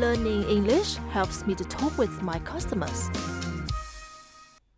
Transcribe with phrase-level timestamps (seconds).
[0.00, 3.10] Learning English helps me to talk with my customers.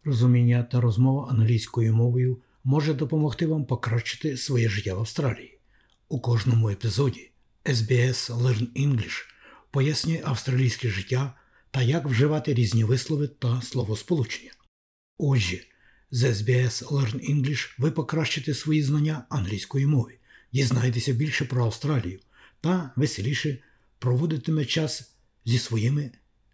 [0.05, 5.59] Розуміння та розмова англійською мовою може допомогти вам покращити своє життя в Австралії.
[6.09, 7.31] У кожному епізоді
[7.65, 9.25] SBS Learn English
[9.71, 11.35] пояснює австралійське життя
[11.71, 14.51] та як вживати різні вислови та словосполучення.
[15.19, 15.61] Отже,
[16.11, 20.15] з SBS Learn English ви покращите свої знання англійської мови,
[20.53, 22.21] дізнаєтеся більше про Австралію
[22.61, 23.59] та веселіше
[24.03, 26.11] проводитиме час зі своїми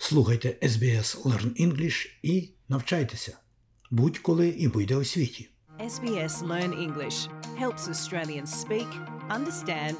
[0.00, 3.38] Слухайте SBS Learn English і навчайтеся
[3.90, 5.48] будь-коли і будь-де у світі.
[5.80, 7.28] SBS Learn English
[7.60, 8.88] helps Australians speak,
[9.36, 9.96] understand,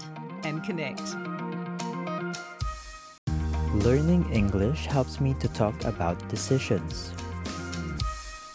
[0.46, 1.06] and connect.
[3.86, 6.94] Learning English helps me to talk about decisions.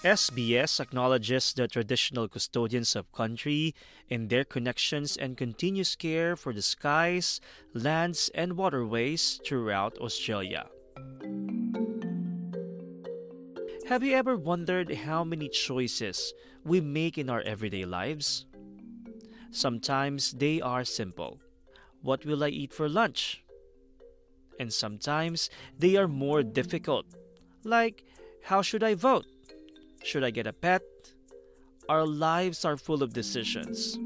[0.03, 3.75] SBS acknowledges the traditional custodians of country
[4.09, 7.27] in their connections and continuous care for the skies,
[7.75, 10.63] lands, and waterways throughout Australia.
[13.87, 16.33] Have you ever wondered how many choices
[16.63, 18.45] we make in our everyday lives?
[19.51, 21.39] Sometimes they are simple.
[22.01, 23.43] What will I eat for lunch?
[24.59, 27.05] And sometimes they are more difficult,
[27.63, 28.03] like
[28.43, 29.25] how should I vote?
[30.03, 30.83] Should I get a pet?
[31.89, 33.97] Our lives are full of decisions.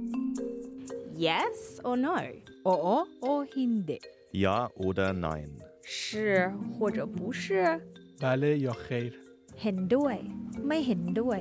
[1.16, 2.18] Yes or no?
[2.66, 4.00] Oo o hindi.
[4.34, 5.62] Ja oder nein?
[5.84, 7.80] 是或者不是？
[8.20, 9.14] بله یا خیر
[9.63, 11.41] เห็นด้วย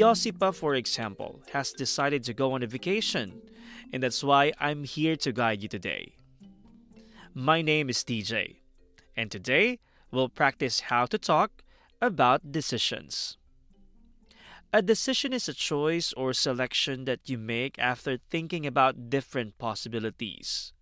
[0.00, 3.28] Josipa, for example, has decided to go on a vacation,
[3.92, 6.04] and that's why I'm here to guide you today.
[7.50, 8.32] My name is DJ,
[9.18, 9.66] and today
[10.10, 11.50] we'll practice how to talk
[12.00, 13.14] about decisions.
[14.72, 20.72] A decision is a choice or selection that you make after thinking about different possibilities.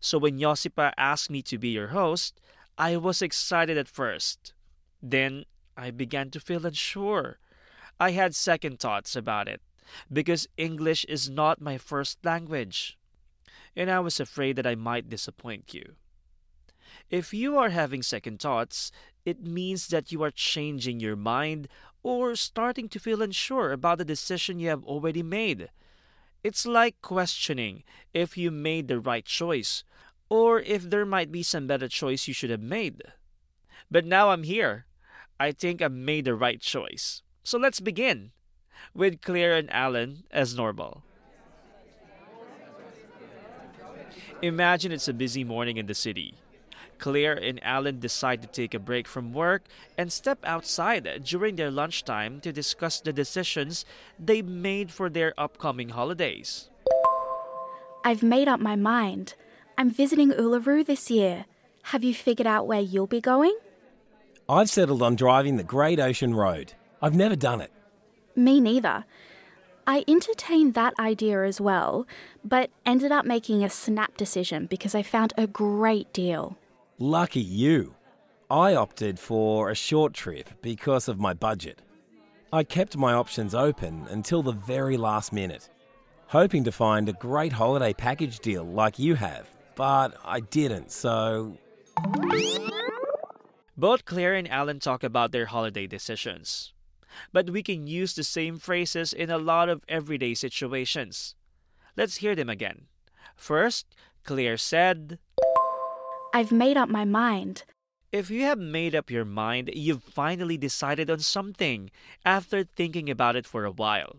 [0.00, 2.40] So when Josipa asked me to be your host,
[2.78, 4.52] I was excited at first.
[5.02, 5.44] Then
[5.76, 7.38] I began to feel unsure.
[7.98, 9.62] I had second thoughts about it
[10.12, 12.98] because English is not my first language,
[13.74, 15.94] and I was afraid that I might disappoint you.
[17.08, 18.90] If you are having second thoughts,
[19.24, 21.68] it means that you are changing your mind
[22.02, 25.70] or starting to feel unsure about the decision you have already made.
[26.44, 29.82] It's like questioning if you made the right choice
[30.28, 33.02] or if there might be some better choice you should have made.
[33.90, 34.86] But now I'm here.
[35.38, 37.22] I think I made the right choice.
[37.44, 38.32] So let's begin
[38.94, 41.02] with Claire and Alan as normal.
[44.42, 46.34] Imagine it's a busy morning in the city.
[46.98, 49.64] Claire and Alan decide to take a break from work
[49.98, 53.84] and step outside during their lunchtime to discuss the decisions
[54.18, 56.70] they made for their upcoming holidays.
[58.04, 59.34] I've made up my mind.
[59.78, 61.44] I'm visiting Uluru this year.
[61.84, 63.54] Have you figured out where you'll be going?
[64.48, 66.72] I've settled on driving the Great Ocean Road.
[67.02, 67.70] I've never done it.
[68.34, 69.04] Me neither.
[69.86, 72.06] I entertained that idea as well,
[72.42, 76.56] but ended up making a snap decision because I found a great deal.
[76.98, 77.94] Lucky you.
[78.50, 81.82] I opted for a short trip because of my budget.
[82.50, 85.68] I kept my options open until the very last minute,
[86.28, 91.58] hoping to find a great holiday package deal like you have, but I didn't, so.
[93.76, 96.72] Both Claire and Alan talk about their holiday decisions.
[97.32, 101.34] But we can use the same phrases in a lot of everyday situations.
[101.96, 102.86] Let's hear them again.
[103.36, 103.86] First,
[104.24, 105.18] Claire said,
[106.34, 107.64] I've made up my mind.
[108.12, 111.90] If you have made up your mind, you've finally decided on something
[112.24, 114.16] after thinking about it for a while.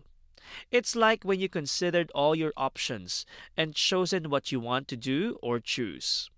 [0.70, 5.38] It's like when you considered all your options and chosen what you want to do
[5.42, 6.30] or choose.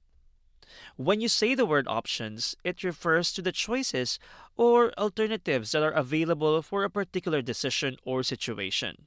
[0.97, 4.19] When you say the word options, it refers to the choices
[4.57, 9.07] or alternatives that are available for a particular decision or situation.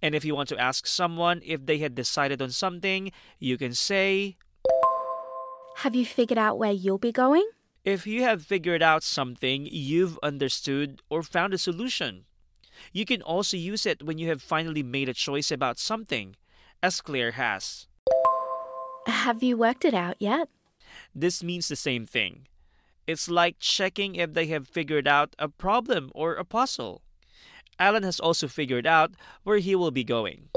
[0.00, 3.74] And if you want to ask someone if they had decided on something, you can
[3.74, 4.36] say,
[5.78, 7.48] Have you figured out where you'll be going?
[7.84, 12.24] If you have figured out something, you've understood or found a solution.
[12.92, 16.36] You can also use it when you have finally made a choice about something,
[16.82, 17.86] as Claire has.
[19.06, 20.48] Have you worked it out yet?
[21.14, 22.46] This means the same thing.
[23.06, 27.02] It's like checking if they have figured out a problem or a puzzle.
[27.78, 29.12] Alan has also figured out
[29.42, 30.48] where he will be going.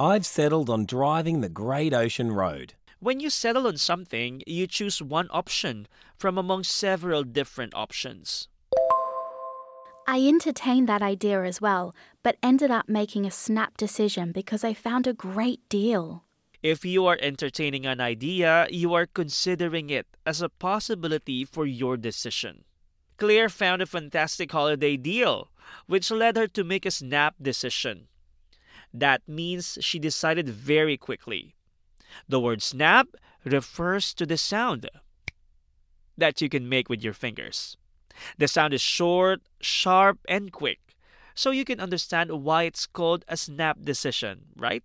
[0.00, 2.74] I've settled on driving the Great Ocean Road.
[2.98, 8.48] When you settle on something, you choose one option from among several different options.
[10.06, 14.74] I entertained that idea as well, but ended up making a snap decision because I
[14.74, 16.24] found a great deal.
[16.62, 21.96] If you are entertaining an idea, you are considering it as a possibility for your
[21.96, 22.64] decision.
[23.16, 25.50] Claire found a fantastic holiday deal,
[25.86, 28.08] which led her to make a snap decision.
[28.92, 31.54] That means she decided very quickly.
[32.28, 33.08] The word snap
[33.44, 34.88] refers to the sound
[36.18, 37.76] that you can make with your fingers.
[38.38, 40.96] The sound is short, sharp, and quick,
[41.34, 44.82] so you can understand why it's called a snap decision, right?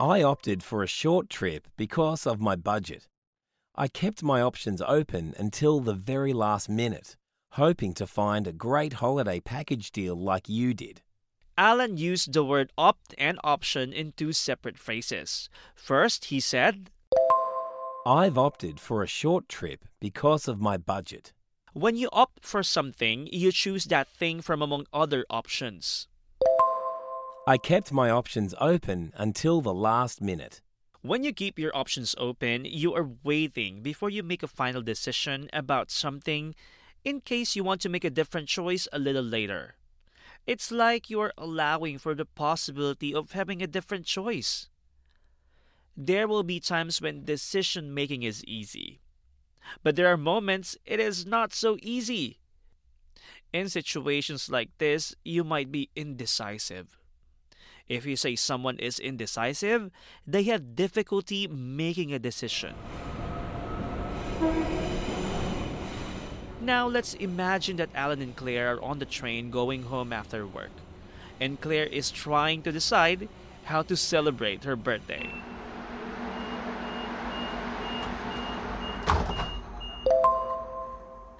[0.00, 3.06] I opted for a short trip because of my budget.
[3.74, 7.16] I kept my options open until the very last minute,
[7.52, 11.02] hoping to find a great holiday package deal like you did.
[11.56, 15.48] Alan used the word opt and option in two separate phrases.
[15.74, 16.90] First, he said,
[18.04, 21.32] I've opted for a short trip because of my budget.
[21.74, 26.06] When you opt for something, you choose that thing from among other options.
[27.46, 30.60] I kept my options open until the last minute.
[31.00, 35.48] When you keep your options open, you are waiting before you make a final decision
[35.50, 36.54] about something
[37.04, 39.76] in case you want to make a different choice a little later.
[40.46, 44.68] It's like you are allowing for the possibility of having a different choice.
[45.96, 49.01] There will be times when decision making is easy,
[49.82, 52.38] but there are moments it is not so easy.
[53.52, 56.98] In situations like this, you might be indecisive.
[57.88, 59.90] If you say someone is indecisive,
[60.26, 62.74] they have difficulty making a decision.
[66.62, 70.70] Now let's imagine that Alan and Claire are on the train going home after work,
[71.40, 73.28] and Claire is trying to decide
[73.64, 75.28] how to celebrate her birthday.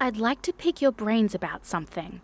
[0.03, 2.19] I'd like to pick your brains about something.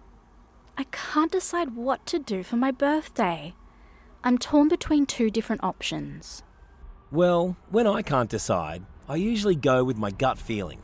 [0.78, 3.54] I can't decide what to do for my birthday.
[4.22, 6.44] I'm torn between two different options.
[7.10, 10.81] Well, when I can't decide, I usually go with my gut feeling.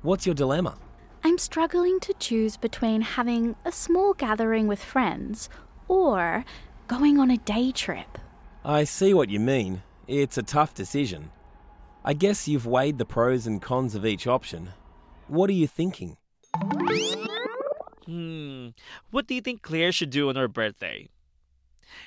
[0.00, 0.78] What's your dilemma?
[1.22, 5.50] I'm struggling to choose between having a small gathering with friends
[5.86, 6.46] or
[6.86, 8.16] going on a day trip.
[8.64, 9.82] I see what you mean.
[10.06, 11.30] It's a tough decision.
[12.06, 14.70] I guess you've weighed the pros and cons of each option.
[15.26, 16.16] What are you thinking?
[18.06, 18.68] Hmm,
[19.10, 21.08] what do you think Claire should do on her birthday?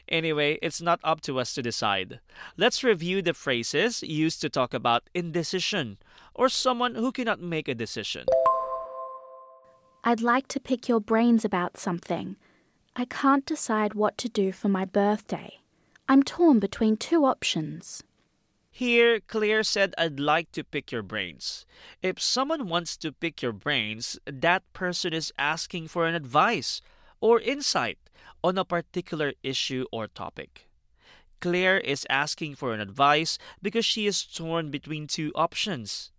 [0.09, 2.19] Anyway, it's not up to us to decide.
[2.57, 5.97] Let's review the phrases used to talk about indecision
[6.33, 8.25] or someone who cannot make a decision.
[10.03, 12.35] I'd like to pick your brains about something.
[12.95, 15.59] I can't decide what to do for my birthday.
[16.09, 18.01] I'm torn between two options.
[18.71, 21.65] Here, Claire said, I'd like to pick your brains.
[22.01, 26.81] If someone wants to pick your brains, that person is asking for an advice
[27.19, 27.99] or insight
[28.43, 30.69] on a particular issue or topic.
[31.41, 36.11] Claire is asking for an advice because she is torn between two options.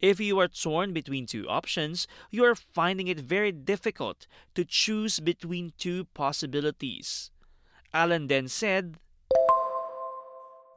[0.00, 5.20] If you are torn between two options, you are finding it very difficult to choose
[5.20, 7.30] between two possibilities.
[7.94, 8.98] Alan then said,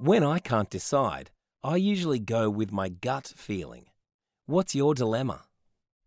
[0.01, 1.29] When I can't decide,
[1.61, 3.87] I usually go with my gut feeling.
[4.45, 5.41] What's your dilemma?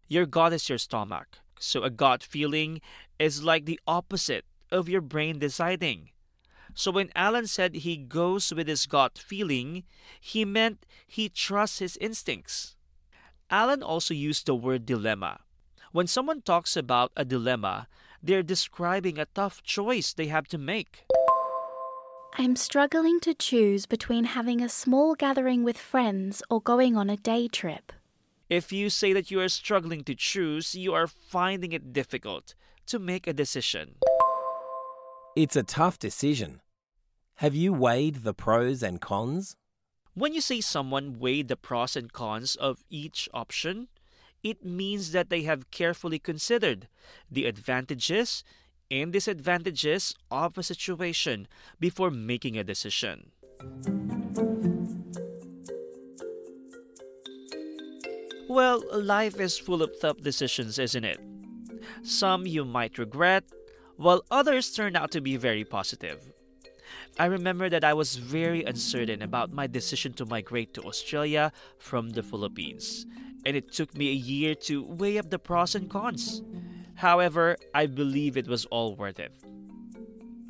[0.08, 2.80] Your gut is your stomach, so a gut feeling
[3.18, 6.08] is like the opposite of your brain deciding.
[6.72, 9.84] So when Alan said he goes with his gut feeling,
[10.18, 12.76] he meant he trusts his instincts.
[13.50, 15.40] Alan also used the word dilemma.
[15.92, 17.88] When someone talks about a dilemma,
[18.22, 21.04] they're describing a tough choice they have to make.
[22.38, 27.16] I'm struggling to choose between having a small gathering with friends or going on a
[27.18, 27.92] day trip.
[28.48, 32.54] If you say that you are struggling to choose, you are finding it difficult
[32.86, 33.96] to make a decision.
[35.36, 36.62] It's a tough decision.
[37.36, 39.56] Have you weighed the pros and cons?
[40.14, 43.88] When you say someone weighed the pros and cons of each option,
[44.42, 46.88] it means that they have carefully considered
[47.30, 48.42] the advantages
[48.92, 51.48] and disadvantages of a situation
[51.80, 53.32] before making a decision.
[58.48, 61.18] Well, life is full of tough decisions, isn't it?
[62.02, 63.44] Some you might regret,
[63.96, 66.30] while others turn out to be very positive.
[67.18, 72.10] I remember that I was very uncertain about my decision to migrate to Australia from
[72.10, 73.06] the Philippines,
[73.46, 76.42] and it took me a year to weigh up the pros and cons.
[77.02, 79.34] However, I believe it was all worth it.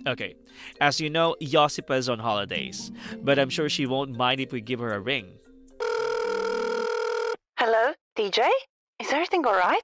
[0.07, 0.35] Okay,
[0.83, 2.93] as you know, Josipa is on holidays,
[3.23, 5.33] but I'm sure she won't mind if we give her a ring.
[7.57, 8.47] Hello, DJ?
[9.01, 9.81] Is everything alright?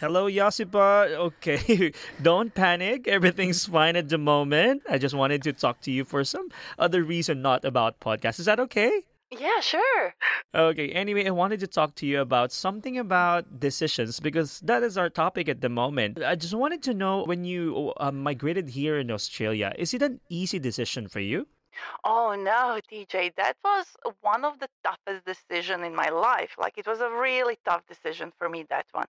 [0.00, 1.14] Hello, Josipa.
[1.30, 3.06] Okay, don't panic.
[3.06, 4.82] Everything's fine at the moment.
[4.90, 8.40] I just wanted to talk to you for some other reason, not about podcast.
[8.40, 9.04] Is that okay?
[9.30, 10.14] Yeah, sure.
[10.54, 14.98] Okay, anyway, I wanted to talk to you about something about decisions because that is
[14.98, 16.22] our topic at the moment.
[16.22, 20.20] I just wanted to know when you uh, migrated here in Australia, is it an
[20.28, 21.46] easy decision for you?
[22.04, 26.56] Oh no, DJ, that was one of the toughest decisions in my life.
[26.58, 29.06] Like it was a really tough decision for me that one.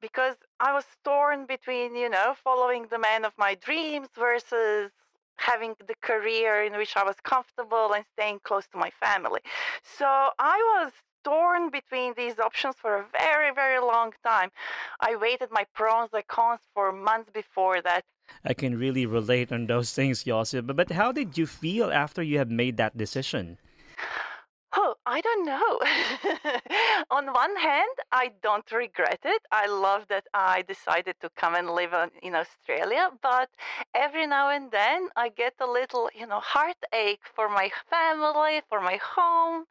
[0.00, 4.90] Because I was torn between, you know, following the man of my dreams versus
[5.36, 9.40] having the career in which I was comfortable and staying close to my family.
[9.82, 10.92] So I was
[11.24, 14.50] torn between these options for a very, very long time.
[15.00, 18.04] I waited my pros and cons for months before that.
[18.44, 20.66] I can really relate on those things, Josip.
[20.66, 23.58] But how did you feel after you have made that decision?
[24.76, 25.80] Oh, I don't know.
[27.10, 29.42] On one hand, I don't regret it.
[29.52, 33.50] I love that I decided to come and live in Australia, but
[33.94, 38.80] every now and then I get a little, you know, heartache for my family, for
[38.80, 39.64] my home,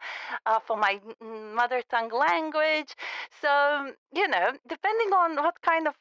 [0.45, 2.95] uh, for my mother tongue language.
[3.41, 5.95] So, you know, depending on what kind of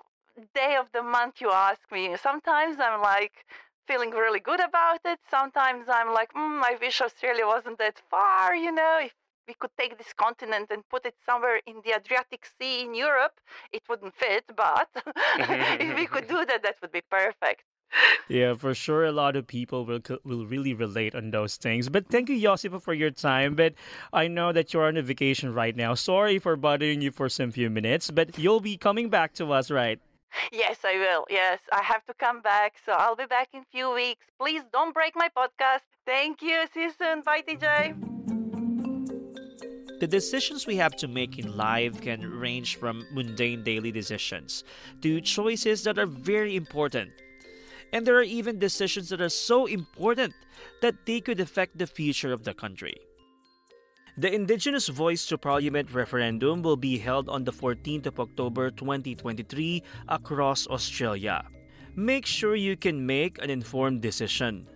[0.54, 3.44] day of the month you ask me, sometimes I'm like,
[3.92, 5.18] feeling really good about it.
[5.30, 9.12] Sometimes I'm like, mm, I wish Australia wasn't that far, you know, if
[9.46, 13.38] we could take this continent and put it somewhere in the Adriatic Sea in Europe,
[13.72, 14.88] it wouldn't fit, but
[15.36, 17.64] if we could do that, that would be perfect.
[18.28, 21.90] Yeah, for sure, a lot of people will will really relate on those things.
[21.90, 23.54] But thank you, Josipa, for your time.
[23.54, 23.74] But
[24.14, 25.92] I know that you're on a vacation right now.
[25.92, 29.70] Sorry for bothering you for some few minutes, but you'll be coming back to us,
[29.70, 30.00] right?
[30.52, 31.24] Yes, I will.
[31.30, 32.74] Yes, I have to come back.
[32.84, 34.24] So I'll be back in a few weeks.
[34.38, 35.80] Please don't break my podcast.
[36.06, 36.64] Thank you.
[36.72, 37.22] See you soon.
[37.22, 37.94] Bye, DJ.
[40.00, 44.64] The decisions we have to make in life can range from mundane daily decisions
[45.00, 47.12] to choices that are very important.
[47.92, 50.34] And there are even decisions that are so important
[50.80, 52.96] that they could affect the future of the country.
[54.18, 59.82] The Indigenous Voice to Parliament referendum will be held on the 14th of October 2023
[60.06, 61.42] across Australia.
[61.96, 64.68] Make sure you can make an informed decision.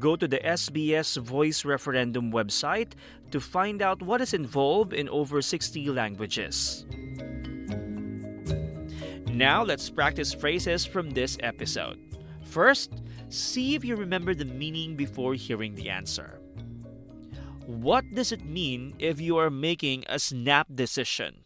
[0.00, 2.94] Go to the SBS Voice Referendum website
[3.30, 6.84] to find out what is involved in over 60 languages.
[9.30, 12.00] Now let's practice phrases from this episode.
[12.42, 12.90] First,
[13.28, 16.41] see if you remember the meaning before hearing the answer.
[17.66, 21.44] What does it mean if you are making a snap decision?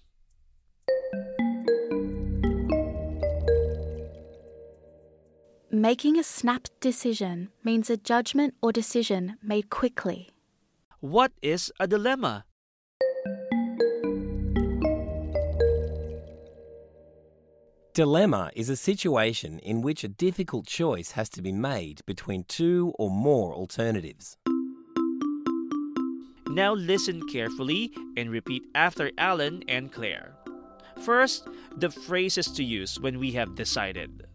[5.70, 10.30] Making a snap decision means a judgment or decision made quickly.
[11.00, 12.46] What is a dilemma?
[17.92, 22.94] Dilemma is a situation in which a difficult choice has to be made between two
[22.98, 24.38] or more alternatives.
[26.56, 30.32] Now listen carefully and repeat after Alan and Claire.
[31.04, 34.26] First, the phrases to use when we have decided.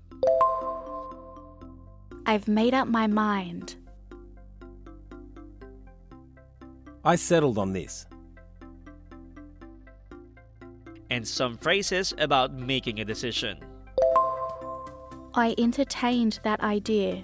[2.27, 3.75] I've made up my mind.
[7.03, 8.05] I settled on this.
[11.09, 13.57] And some phrases about making a decision.
[15.33, 17.23] I entertained that idea.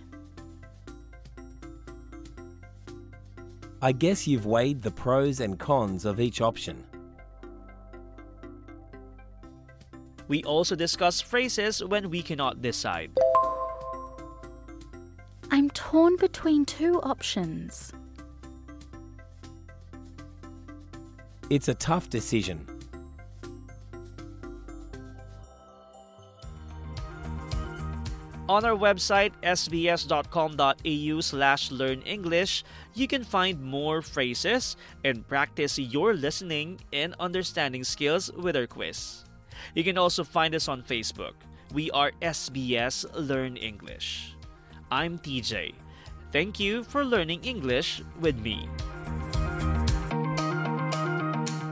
[3.82, 6.84] I guess you've weighed the pros and cons of each option.
[10.28, 13.12] We also discuss phrases when we cannot decide.
[15.52, 17.94] I'm torn between two options.
[21.50, 22.77] It's a tough decision.
[28.50, 32.64] On our website, sbs.com.au slash learn English,
[32.94, 39.26] you can find more phrases and practice your listening and understanding skills with our quiz.
[39.76, 41.34] You can also find us on Facebook.
[41.74, 44.36] We are SBS Learn English.
[44.92, 45.74] I'm DJ.
[46.32, 48.70] Thank you for learning English with me.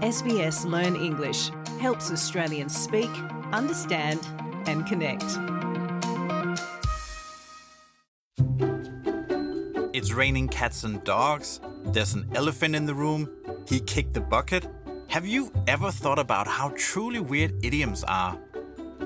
[0.03, 3.11] SBS Learn English helps Australians speak,
[3.53, 4.19] understand,
[4.67, 5.39] and connect.
[9.95, 11.61] It's raining cats and dogs.
[11.85, 13.29] There's an elephant in the room.
[13.65, 14.67] He kicked the bucket.
[15.07, 18.37] Have you ever thought about how truly weird idioms are?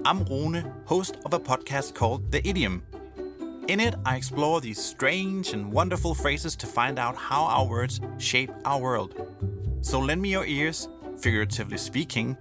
[0.03, 2.81] I'm Rune, host of a podcast called The Idiom.
[3.67, 8.01] In it, I explore these strange and wonderful phrases to find out how our words
[8.17, 9.13] shape our world.
[9.81, 12.36] So lend me your ears, figuratively speaking,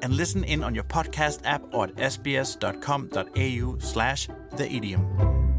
[0.00, 5.49] and listen in on your podcast app or at sbs.com.au slash the idiom.